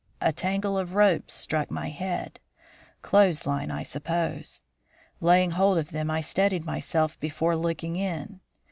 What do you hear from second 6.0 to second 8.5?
I steadied myself before looking in.